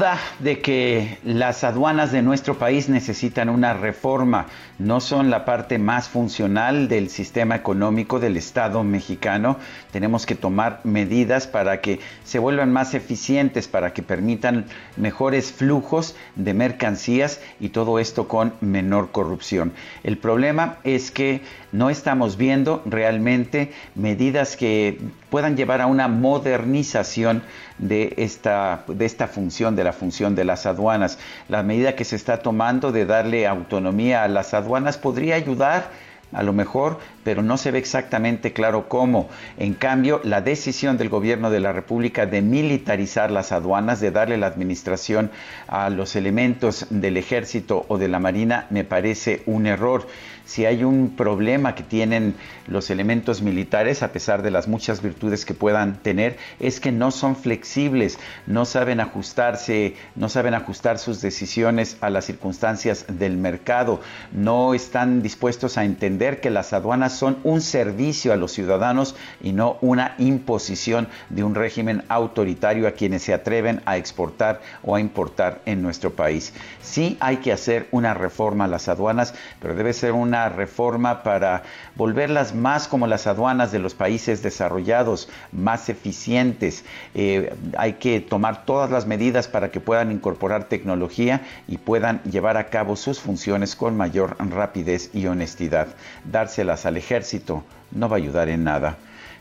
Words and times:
Duda 0.00 0.18
de 0.38 0.62
que 0.62 1.18
las 1.24 1.62
aduanas 1.62 2.10
de 2.10 2.22
nuestro 2.22 2.56
país 2.56 2.88
necesitan 2.88 3.50
una 3.50 3.74
reforma. 3.74 4.46
No 4.78 4.98
son 4.98 5.28
la 5.28 5.44
parte 5.44 5.78
más 5.78 6.08
funcional 6.08 6.88
del 6.88 7.10
sistema 7.10 7.54
económico 7.54 8.18
del 8.18 8.38
Estado 8.38 8.82
mexicano. 8.82 9.58
Tenemos 9.90 10.24
que 10.24 10.34
tomar 10.34 10.80
medidas 10.84 11.46
para 11.46 11.82
que 11.82 12.00
se 12.24 12.38
vuelvan 12.38 12.72
más 12.72 12.94
eficientes, 12.94 13.68
para 13.68 13.92
que 13.92 14.02
permitan 14.02 14.64
mejores 14.96 15.52
flujos 15.52 16.16
de 16.34 16.54
mercancías 16.54 17.42
y 17.60 17.68
todo 17.68 17.98
esto 17.98 18.26
con 18.26 18.54
menor 18.62 19.10
corrupción. 19.10 19.74
El 20.02 20.16
problema 20.16 20.78
es 20.82 21.10
que 21.10 21.42
no 21.72 21.90
estamos 21.90 22.38
viendo 22.38 22.82
realmente 22.86 23.72
medidas 23.94 24.56
que 24.56 24.98
puedan 25.28 25.58
llevar 25.58 25.82
a 25.82 25.86
una 25.86 26.08
modernización 26.08 27.42
de 27.80 28.14
esta, 28.18 28.84
de 28.88 29.06
esta 29.06 29.26
función, 29.26 29.74
de 29.76 29.84
la 29.84 29.89
función 29.92 30.34
de 30.34 30.44
las 30.44 30.66
aduanas. 30.66 31.18
La 31.48 31.62
medida 31.62 31.96
que 31.96 32.04
se 32.04 32.16
está 32.16 32.38
tomando 32.38 32.92
de 32.92 33.06
darle 33.06 33.46
autonomía 33.46 34.22
a 34.24 34.28
las 34.28 34.54
aduanas 34.54 34.98
podría 34.98 35.34
ayudar 35.34 35.90
a 36.32 36.42
lo 36.42 36.52
mejor, 36.52 36.98
pero 37.24 37.42
no 37.42 37.56
se 37.56 37.70
ve 37.70 37.78
exactamente 37.78 38.52
claro 38.52 38.88
cómo. 38.88 39.28
En 39.58 39.74
cambio, 39.74 40.20
la 40.24 40.40
decisión 40.40 40.98
del 40.98 41.08
gobierno 41.08 41.50
de 41.50 41.60
la 41.60 41.72
República 41.72 42.26
de 42.26 42.42
militarizar 42.42 43.30
las 43.30 43.52
aduanas, 43.52 44.00
de 44.00 44.10
darle 44.10 44.36
la 44.36 44.46
administración 44.46 45.30
a 45.66 45.90
los 45.90 46.16
elementos 46.16 46.86
del 46.90 47.16
ejército 47.16 47.84
o 47.88 47.98
de 47.98 48.08
la 48.08 48.18
marina, 48.18 48.66
me 48.70 48.84
parece 48.84 49.42
un 49.46 49.66
error 49.66 50.06
si 50.50 50.66
hay 50.66 50.82
un 50.82 51.10
problema 51.10 51.76
que 51.76 51.84
tienen 51.84 52.34
los 52.66 52.90
elementos 52.90 53.40
militares, 53.40 54.02
a 54.02 54.10
pesar 54.10 54.42
de 54.42 54.50
las 54.50 54.66
muchas 54.66 55.00
virtudes 55.00 55.44
que 55.44 55.54
puedan 55.54 56.02
tener, 56.02 56.38
es 56.58 56.80
que 56.80 56.90
no 56.90 57.12
son 57.12 57.36
flexibles, 57.36 58.18
no 58.48 58.64
saben 58.64 58.98
ajustarse, 58.98 59.94
no 60.16 60.28
saben 60.28 60.54
ajustar 60.54 60.98
sus 60.98 61.20
decisiones 61.20 61.98
a 62.00 62.10
las 62.10 62.24
circunstancias 62.24 63.04
del 63.06 63.36
mercado, 63.36 64.00
no 64.32 64.74
están 64.74 65.22
dispuestos 65.22 65.78
a 65.78 65.84
entender 65.84 66.40
que 66.40 66.50
las 66.50 66.72
aduanas 66.72 67.09
son 67.12 67.38
un 67.44 67.60
servicio 67.60 68.32
a 68.32 68.36
los 68.36 68.52
ciudadanos 68.52 69.16
y 69.42 69.52
no 69.52 69.76
una 69.80 70.14
imposición 70.18 71.08
de 71.28 71.44
un 71.44 71.54
régimen 71.54 72.04
autoritario 72.08 72.88
a 72.88 72.92
quienes 72.92 73.22
se 73.22 73.34
atreven 73.34 73.82
a 73.84 73.96
exportar 73.96 74.60
o 74.82 74.96
a 74.96 75.00
importar 75.00 75.60
en 75.66 75.82
nuestro 75.82 76.10
país. 76.10 76.52
Sí 76.82 77.16
hay 77.20 77.38
que 77.38 77.52
hacer 77.52 77.88
una 77.90 78.14
reforma 78.14 78.64
a 78.64 78.68
las 78.68 78.88
aduanas, 78.88 79.34
pero 79.60 79.74
debe 79.74 79.92
ser 79.92 80.12
una 80.12 80.48
reforma 80.48 81.22
para 81.22 81.62
volverlas 81.96 82.54
más 82.54 82.88
como 82.88 83.06
las 83.06 83.26
aduanas 83.26 83.72
de 83.72 83.78
los 83.78 83.94
países 83.94 84.42
desarrollados, 84.42 85.28
más 85.52 85.88
eficientes. 85.88 86.84
Eh, 87.14 87.54
hay 87.76 87.94
que 87.94 88.20
tomar 88.20 88.64
todas 88.64 88.90
las 88.90 89.06
medidas 89.06 89.48
para 89.48 89.70
que 89.70 89.80
puedan 89.80 90.12
incorporar 90.12 90.64
tecnología 90.64 91.42
y 91.68 91.78
puedan 91.78 92.22
llevar 92.24 92.56
a 92.56 92.68
cabo 92.68 92.96
sus 92.96 93.20
funciones 93.20 93.76
con 93.76 93.96
mayor 93.96 94.36
rapidez 94.38 95.10
y 95.12 95.26
honestidad. 95.26 95.88
Dárselas 96.24 96.86
al 96.86 96.96
ejército 97.00 97.64
no 97.90 98.08
va 98.08 98.16
a 98.16 98.18
ayudar 98.18 98.48
en 98.48 98.64
nada. 98.64 98.96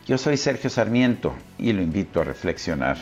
Yo 0.08 0.18
soy 0.18 0.38
Sergio 0.38 0.70
Sarmiento 0.70 1.34
y 1.58 1.72
lo 1.72 1.82
invito 1.82 2.22
a 2.22 2.24
reflexionar. 2.24 2.98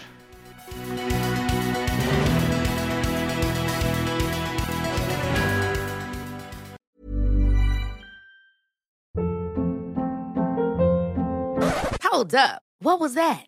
Hold 12.03 12.35
up. 12.35 12.62
What 12.79 13.00
was 13.00 13.13
that? 13.13 13.47